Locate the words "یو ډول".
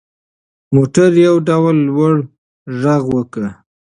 1.27-1.75